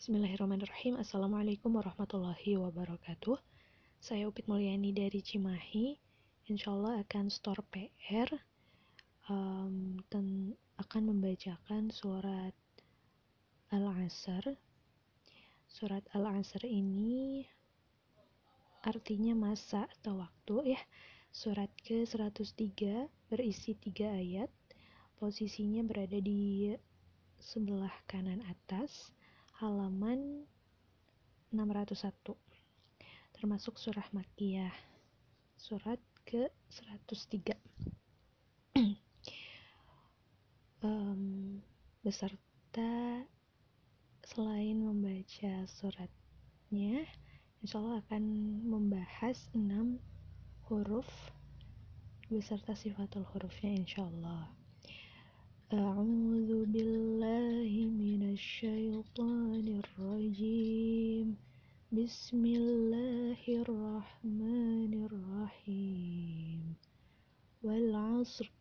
[0.00, 0.96] Bismillahirrahmanirrahim.
[0.96, 3.36] Assalamualaikum warahmatullahi wabarakatuh.
[4.00, 6.00] Saya Upit Mulyani dari Cimahi.
[6.48, 8.32] Insya Allah akan store PR
[9.28, 12.56] um, dan akan membacakan surat
[13.68, 14.56] Al-Asr.
[15.68, 17.44] Surat Al-Asr ini
[18.80, 20.80] artinya masa atau waktu ya.
[21.28, 24.48] Surat ke-103 berisi tiga ayat.
[25.20, 26.72] Posisinya berada di
[27.36, 29.12] sebelah kanan atas
[29.60, 30.48] halaman
[31.52, 32.32] 601
[33.36, 34.72] termasuk surah Makiyah
[35.60, 37.60] surat ke 103
[40.80, 41.60] um,
[42.00, 43.20] beserta
[44.24, 47.04] selain membaca suratnya
[47.60, 48.24] insya Allah akan
[48.64, 50.00] membahas 6
[50.72, 51.10] huruf
[52.32, 54.48] beserta sifatul hurufnya insya Allah
[55.72, 61.36] أعوذ بالله من الشيطان الرجيم.
[61.92, 66.74] بسم الله الرحمن الرحيم.
[67.62, 68.52] والعصر.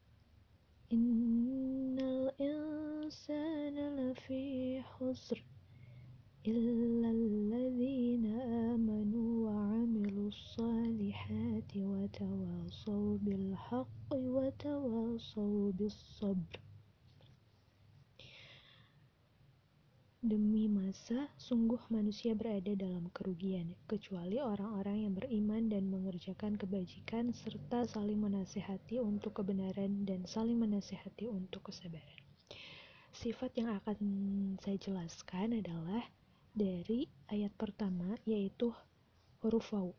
[0.94, 5.44] إن الإنسان لفي خسر
[6.48, 16.69] إلا الذين آمنوا وعملوا الصالحات وتواصوا بالحق وتواصوا بالصبر.
[20.20, 27.88] Demi masa, sungguh manusia berada dalam kerugian, kecuali orang-orang yang beriman dan mengerjakan kebajikan, serta
[27.88, 32.20] saling menasehati untuk kebenaran dan saling menasehati untuk kesabaran.
[33.16, 33.96] Sifat yang akan
[34.60, 36.04] saya jelaskan adalah
[36.52, 38.76] dari ayat pertama, yaitu
[39.40, 39.96] huruf waw.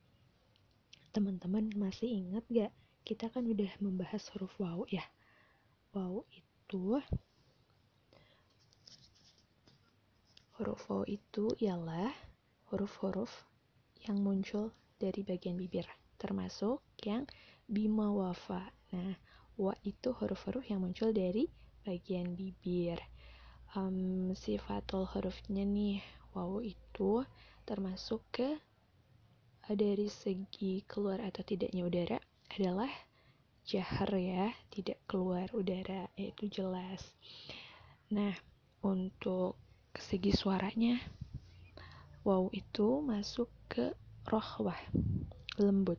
[1.16, 2.77] Teman-teman masih ingat gak?
[3.08, 5.08] Kita kan udah membahas huruf waw ya.
[5.96, 7.00] Waw itu
[10.61, 12.12] Huruf O itu ialah
[12.69, 13.33] huruf-huruf
[14.05, 15.89] yang muncul dari bagian bibir,
[16.20, 17.25] termasuk yang
[17.64, 18.69] bima wafa.
[18.92, 19.17] Nah,
[19.57, 21.48] wa itu huruf-huruf yang muncul dari
[21.80, 23.01] bagian bibir.
[23.73, 26.05] Um, sifatul hurufnya nih,
[26.36, 27.24] waw itu
[27.64, 28.61] termasuk ke
[29.64, 32.20] eh, dari segi keluar atau tidaknya udara
[32.52, 32.92] adalah
[33.64, 37.17] jahar ya, tidak keluar udara, yaitu jelas.
[38.13, 38.36] Nah,
[38.84, 39.57] untuk
[39.98, 41.01] segi suaranya
[42.23, 43.96] wow itu masuk ke
[44.28, 44.77] rohwah
[45.56, 45.98] lembut.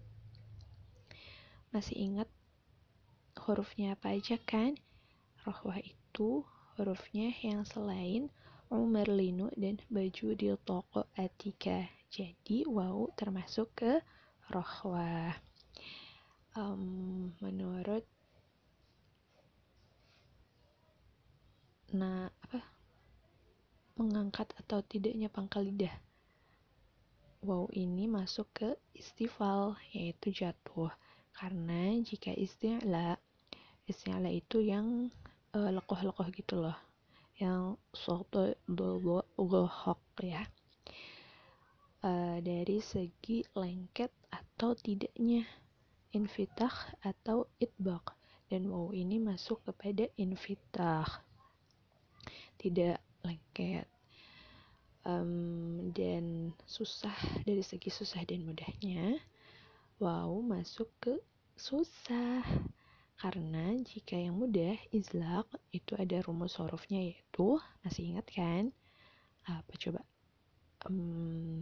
[1.74, 2.30] Masih ingat
[3.42, 4.78] hurufnya apa aja kan?
[5.42, 6.46] Rohwah itu
[6.78, 8.30] hurufnya yang selain
[8.70, 11.90] Umar Linu dan baju di toko Atika.
[12.12, 13.92] Jadi wow termasuk ke
[14.52, 15.36] rohwah.
[16.52, 18.04] Um, menurut
[21.92, 22.64] nah apa
[23.98, 25.94] mengangkat atau tidaknya pangkal lidah.
[27.42, 30.94] Wow ini masuk ke istifal, yaitu jatuh.
[31.34, 33.18] Karena jika isti'la,
[33.90, 35.10] isti'la itu yang
[35.58, 36.78] uh, lekoh-lekoh gitu loh.
[37.42, 38.54] Yang suatu
[39.38, 40.46] gohok ya.
[42.02, 45.46] Uh, dari segi lengket atau tidaknya
[46.12, 48.18] infitah atau itbaq
[48.52, 51.08] dan wow ini masuk kepada infitah
[52.60, 53.88] tidak lengket
[55.06, 57.16] um, dan susah
[57.48, 59.18] dari segi susah dan mudahnya
[60.02, 61.14] wow masuk ke
[61.62, 62.42] susah.
[63.22, 68.74] Karena jika yang mudah izlak itu ada rumus hurufnya yaitu masih ingat kan?
[69.46, 70.02] Apa coba?
[70.90, 71.62] Um,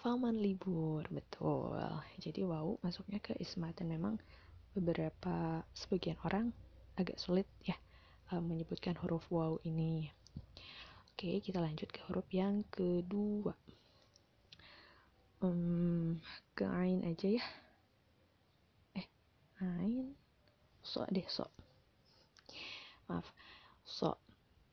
[0.00, 1.76] Faman libur betul.
[2.22, 4.22] Jadi wow masuknya ke ismat dan memang
[4.70, 6.54] beberapa sebagian orang
[6.94, 7.74] agak sulit ya
[8.30, 10.14] um, menyebutkan huruf wow ini
[11.20, 13.52] Oke, kita lanjut ke huruf yang kedua.
[15.44, 16.16] Um,
[16.56, 17.44] ke ain aja ya.
[18.96, 19.04] Eh,
[19.60, 20.16] ain.
[20.80, 21.44] So deh, so.
[23.04, 23.28] Maaf.
[23.84, 24.16] So.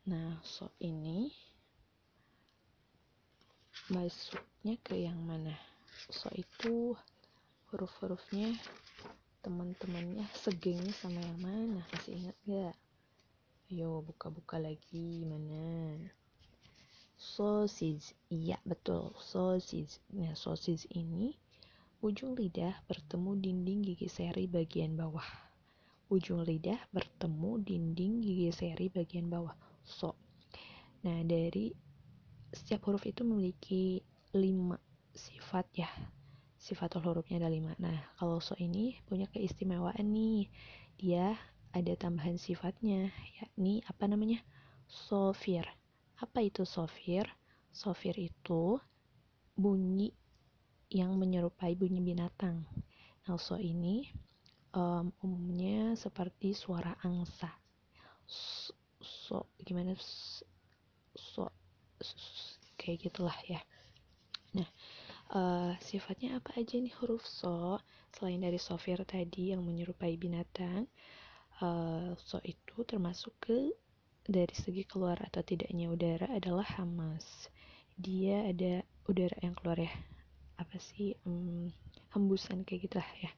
[0.07, 1.35] Nah, so ini
[3.91, 5.51] masuknya ke yang mana?
[6.07, 6.95] So itu
[7.75, 8.55] huruf-hurufnya
[9.43, 11.83] teman-temannya segengnya sama yang mana?
[11.91, 12.75] Masih ingat gak?
[13.67, 16.07] Ayo buka-buka lagi mana?
[17.17, 19.97] Sausage, iya betul, sausage.
[20.13, 21.33] Nah, sausage ini
[22.05, 25.25] ujung lidah bertemu dinding gigi seri bagian bawah.
[26.13, 29.57] Ujung lidah bertemu dinding gigi seri bagian bawah.
[29.81, 30.13] So.
[31.01, 31.73] Nah, dari
[32.53, 34.05] setiap huruf itu memiliki
[34.37, 34.77] lima
[35.17, 35.89] sifat ya.
[36.61, 37.73] Sifat hurufnya ada lima.
[37.81, 40.53] Nah, kalau so ini punya keistimewaan nih.
[41.01, 41.33] Dia
[41.73, 43.09] ada tambahan sifatnya,
[43.41, 44.37] yakni apa namanya?
[44.85, 45.65] Sofir
[46.21, 47.27] apa itu sofir?
[47.77, 48.81] sofir itu
[49.53, 50.09] bunyi
[50.89, 52.65] yang menyerupai bunyi binatang.
[53.29, 54.09] Nah, so ini
[54.73, 57.53] um, umumnya seperti suara angsa.
[58.25, 59.93] So, so gimana?
[59.99, 60.47] So,
[61.13, 61.45] so,
[62.81, 63.61] kayak gitulah ya.
[64.57, 64.69] Nah,
[65.37, 67.77] uh, sifatnya apa aja nih huruf so?
[68.15, 70.89] Selain dari sofir tadi yang menyerupai binatang,
[71.61, 73.69] uh, so itu termasuk ke
[74.27, 77.47] dari segi keluar atau tidaknya udara adalah hamas.
[77.95, 79.93] Dia ada udara yang keluar ya.
[80.59, 81.71] Apa sih um,
[82.11, 83.31] hembusan kayak gitu lah ya.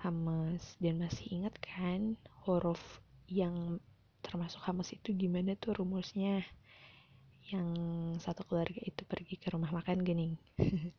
[0.00, 0.80] Hamas.
[0.80, 2.16] Dan masih ingat kan
[2.48, 2.80] huruf
[3.28, 3.76] yang
[4.24, 6.48] termasuk hamas itu gimana tuh rumusnya?
[7.52, 7.68] Yang
[8.24, 10.40] satu keluarga itu pergi ke rumah makan gening.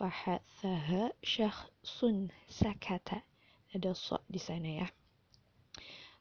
[0.00, 3.20] Fahathaha syakhsun sakata.
[3.76, 4.88] Ada so di sana ya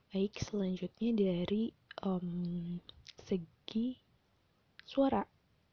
[0.10, 1.70] baik selanjutnya dari
[2.02, 2.82] um,
[3.22, 4.02] segi
[4.82, 5.22] suara.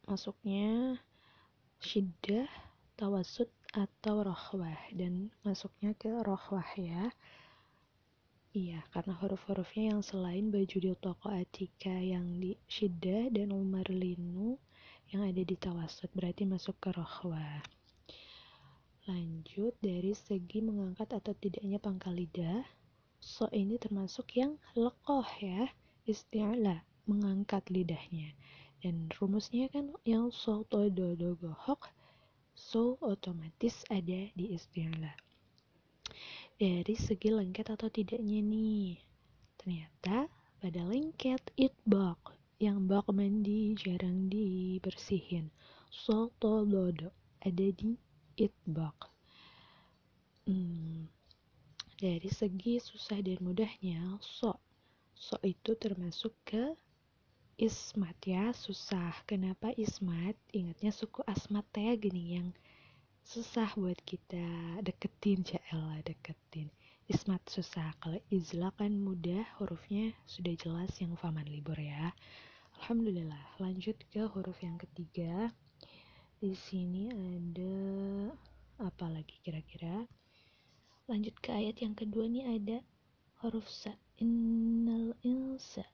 [0.05, 1.01] Masuknya
[1.81, 2.45] syiddah,
[3.01, 4.77] tawasud atau rohwah.
[4.93, 7.09] Dan masuknya ke rohwah ya.
[8.53, 14.57] Iya karena huruf-hurufnya yang selain baju di toko atika yang di syiddah dan umar linu
[15.13, 17.65] yang ada di tawasud berarti masuk ke rohwah.
[19.09, 22.65] Lanjut dari segi mengangkat atau tidaknya pangkal lidah
[23.27, 25.67] so ini termasuk yang lekoh ya
[26.07, 28.31] isti'la mengangkat lidahnya.
[28.79, 31.91] Dan rumusnya kan yang so to do do gohok
[32.55, 35.13] so otomatis ada di istilah
[36.57, 38.97] dari segi lengket atau tidaknya nih
[39.61, 42.17] ternyata pada lengket itbak
[42.57, 45.53] yang bak mandi jarang dibersihin
[45.93, 47.13] so to do do
[47.45, 48.01] ada di
[48.41, 49.13] itbak
[50.49, 51.13] hmm,
[51.97, 54.57] dari segi susah dan mudahnya so
[55.17, 56.77] so itu termasuk ke
[57.57, 59.17] Ismat ya susah.
[59.25, 60.37] Kenapa Ismat?
[60.53, 62.53] Ingatnya suku Asmat ya gini yang
[63.25, 64.45] susah buat kita
[64.85, 65.41] deketin
[65.73, 66.69] lah deketin.
[67.09, 67.97] Ismat susah.
[67.97, 72.13] Kalau Izla kan mudah hurufnya sudah jelas yang faman libur ya.
[72.77, 73.57] Alhamdulillah.
[73.57, 75.49] Lanjut ke huruf yang ketiga.
[76.37, 77.73] Di sini ada
[78.85, 80.05] apa lagi kira-kira?
[81.07, 82.83] Lanjut ke ayat yang kedua nih ada
[83.39, 83.95] huruf sa.
[84.19, 85.87] Innal insa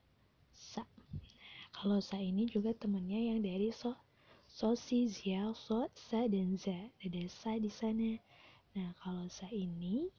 [0.49, 0.81] sa.
[1.69, 3.93] Kalau sa ini juga temennya yang dari so
[4.49, 6.89] so si zia so sa dan za.
[7.05, 8.17] Ada sa di sana.
[8.73, 10.09] Nah kalau sa ini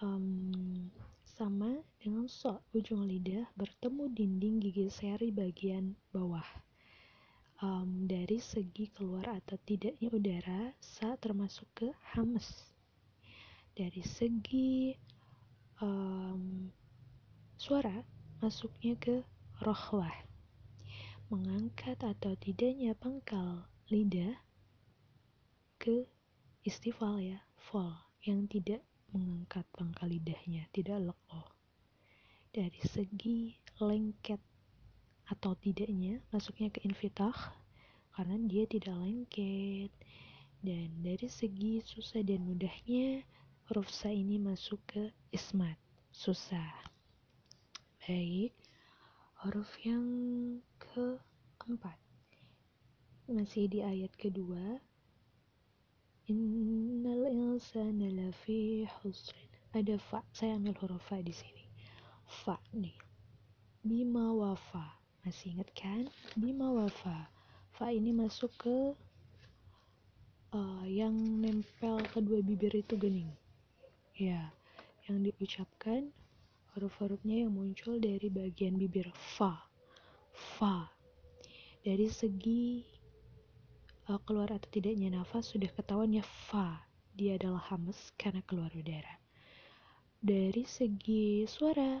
[0.00, 0.88] um,
[1.28, 2.64] sama dengan so.
[2.72, 6.48] Ujung lidah bertemu dinding gigi seri bagian bawah.
[7.60, 12.71] Um, dari segi keluar atau tidaknya udara sa termasuk ke hamas
[13.72, 14.92] dari segi
[15.80, 16.68] um,
[17.56, 18.04] suara
[18.38, 19.24] masuknya ke
[19.64, 20.12] rohwah
[21.32, 24.36] mengangkat atau tidaknya pangkal lidah
[25.80, 26.04] ke
[26.62, 27.90] istifal ya, fall
[28.22, 31.48] yang tidak mengangkat pangkal lidahnya, tidak lekoh.
[32.52, 34.38] Dari segi lengket
[35.26, 37.34] atau tidaknya masuknya ke infitah
[38.12, 39.90] karena dia tidak lengket.
[40.62, 43.26] Dan dari segi susah dan mudahnya
[43.72, 45.80] huruf sa ini masuk ke ismat,
[46.12, 46.76] susah.
[48.04, 48.52] Baik,
[49.40, 50.04] huruf yang
[50.76, 51.96] keempat.
[53.32, 54.76] Masih di ayat kedua.
[56.28, 59.48] Innal insana lafi husrin.
[59.72, 61.64] Ada fa saya ambil huruf fa di sini.
[62.44, 63.00] Fa nih.
[63.80, 66.12] Bima wafa masih ingat kan?
[66.36, 67.32] Bima wafa
[67.72, 67.88] fa.
[67.88, 68.92] Ini masuk ke
[70.52, 73.32] uh, yang nempel kedua bibir itu gening
[74.22, 74.54] ya
[75.10, 76.14] yang diucapkan
[76.72, 79.66] huruf-hurufnya yang muncul dari bagian bibir fa.
[80.32, 80.88] Fa.
[81.82, 82.86] Dari segi
[84.06, 86.86] uh, keluar atau tidaknya nafas sudah ketahuan ya fa.
[87.12, 89.20] Dia adalah hamas karena keluar udara.
[90.22, 91.98] Dari segi suara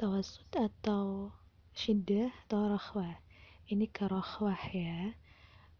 [0.00, 1.28] tawasud atau
[1.76, 3.20] syiddah atau rahwah.
[3.68, 5.12] Ini ke rahwah ya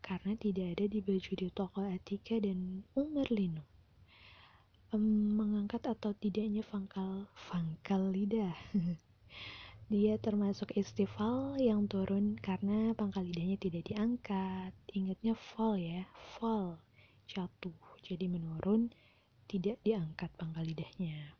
[0.04, 3.75] karena tidak ada di baju di toko Atika dan Umar Lino
[4.94, 8.54] um, mengangkat atau tidaknya pangkal pangkal lidah.
[9.86, 14.74] Dia termasuk istifal yang turun karena pangkal lidahnya tidak diangkat.
[14.90, 16.02] Ingatnya fall ya,
[16.34, 16.82] fall,
[17.30, 17.74] jatuh.
[18.02, 18.90] Jadi menurun,
[19.46, 21.38] tidak diangkat pangkal lidahnya.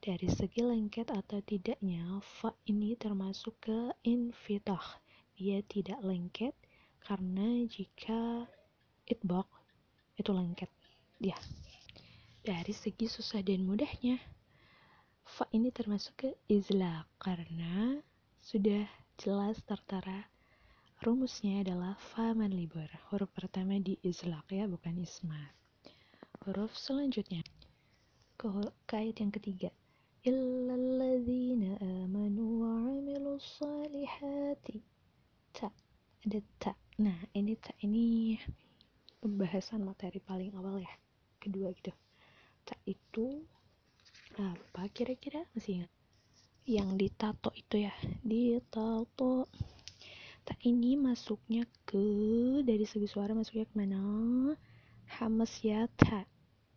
[0.00, 5.00] Dari segi lengket atau tidaknya, fa ini termasuk ke infitah.
[5.36, 6.52] Dia tidak lengket
[7.00, 8.44] karena jika
[9.08, 9.48] itbaq
[10.20, 10.68] itu lengket.
[11.20, 11.36] Ya,
[12.40, 14.16] dari segi susah dan mudahnya.
[15.24, 18.00] Fa ini termasuk ke izla karena
[18.40, 18.88] sudah
[19.20, 20.26] jelas tertara
[21.04, 25.52] rumusnya adalah faman libur huruf pertama di izlaq ya bukan isma.
[26.42, 27.44] Huruf selanjutnya
[28.40, 28.48] ke,
[28.88, 29.70] ke ayat yang ketiga.
[30.24, 34.80] Illalladzina amanu wa amilus salihati.
[35.52, 35.68] Ta
[36.24, 36.72] ada ta.
[37.00, 38.36] Nah ini ta ini
[39.20, 40.92] pembahasan materi paling awal ya
[41.40, 41.92] kedua gitu
[42.70, 43.42] ta itu
[44.38, 45.42] apa kira-kira?
[45.50, 45.90] Masih ingat?
[46.62, 47.94] Yang ditato itu ya?
[48.22, 49.50] Ditato
[50.46, 52.06] tak ini masuknya ke
[52.62, 54.02] dari segi suara masuknya ke mana?
[55.18, 56.22] Hamas ya ta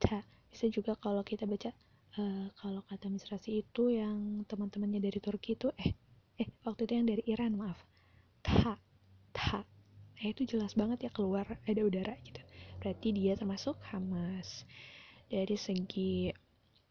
[0.02, 0.26] ta.
[0.50, 1.70] Bisa juga kalau kita baca
[2.18, 5.94] uh, kalau kata misrasi itu yang teman-temannya dari Turki itu eh
[6.42, 7.78] eh waktu itu yang dari Iran maaf.
[8.42, 8.82] Ta
[9.30, 9.62] ta.
[10.18, 12.42] Nah itu jelas banget ya keluar ada udara gitu.
[12.82, 14.66] Berarti dia termasuk hamas
[15.34, 16.30] dari segi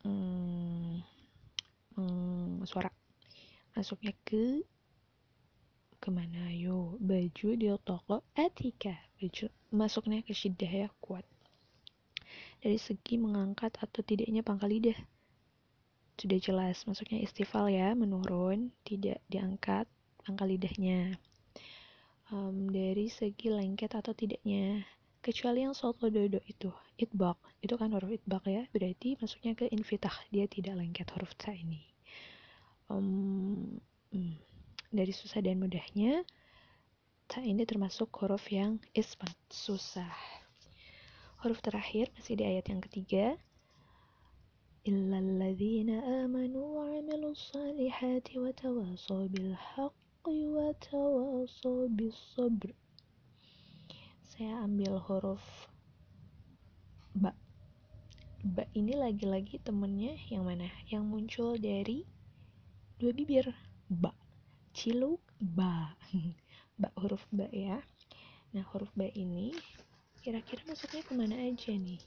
[0.02, 0.98] hmm,
[1.94, 2.90] hmm, suara.
[3.78, 4.66] Masuknya ke
[6.02, 6.50] ke mana?
[6.50, 8.98] Yo baju di toko etika.
[9.22, 11.22] Baju masuknya ke shidah ya kuat.
[12.58, 14.98] Dari segi mengangkat atau tidaknya pangkal lidah.
[16.18, 19.86] Sudah jelas masuknya istifal ya menurun tidak diangkat
[20.26, 21.14] pangkal lidahnya.
[22.34, 24.82] Um, dari segi lengket atau tidaknya
[25.22, 28.66] kecuali yang soto dodo itu itbak itu kan huruf itbak ya.
[28.74, 31.86] Berarti masuknya ke infitah dia tidak lengket huruf ta ini.
[32.90, 33.78] Um,
[34.10, 34.36] hmm,
[34.90, 36.26] dari susah dan mudahnya
[37.30, 40.10] ta ini termasuk huruf yang isbat susah.
[41.46, 43.38] Huruf terakhir masih di ayat yang ketiga.
[44.82, 50.50] Illalladzina amanu wa amilus salihati wa tawasaw bil haqqi
[54.32, 55.44] saya ambil huruf
[57.12, 57.36] ba.
[58.40, 60.72] Ba ini lagi-lagi temennya yang mana?
[60.88, 62.08] Yang muncul dari
[62.96, 63.52] dua bibir.
[63.92, 64.08] Ba.
[64.72, 65.92] Ciluk ba.
[66.80, 67.76] Ba huruf ba ya.
[68.56, 69.52] Nah huruf ba ini
[70.24, 72.00] kira-kira masuknya ke mana aja nih?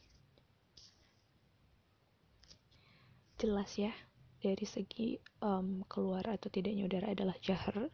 [3.38, 3.94] Jelas ya
[4.42, 7.94] dari segi um, keluar atau tidaknya udara adalah jahar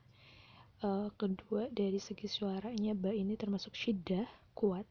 [0.82, 4.26] uh, kedua dari segi suaranya ba ini termasuk syiddah
[4.58, 4.86] kuat.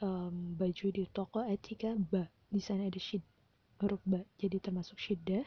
[0.00, 3.20] Um, baju di toko etika ba di sana ada shid
[3.84, 5.44] huruf ba jadi termasuk syiddah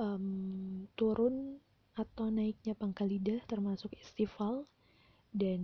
[0.00, 1.60] um, turun
[1.92, 4.64] atau naiknya pangkal lidah termasuk istifal
[5.28, 5.60] dan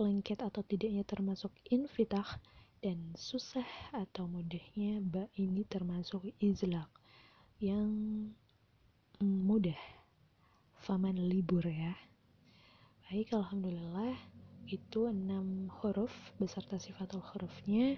[0.00, 2.40] lengket atau tidaknya termasuk infitah
[2.80, 6.88] dan susah atau mudahnya ba ini termasuk izlak
[7.60, 7.92] yang
[9.20, 9.76] mudah.
[10.80, 11.92] Faman libur ya
[13.08, 14.20] Baik, Alhamdulillah
[14.68, 17.96] itu enam huruf beserta sifatul hurufnya.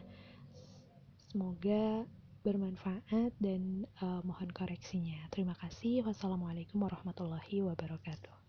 [1.26, 2.06] Semoga
[2.46, 5.18] bermanfaat dan uh, mohon koreksinya.
[5.34, 6.06] Terima kasih.
[6.06, 8.39] Wassalamualaikum warahmatullahi wabarakatuh.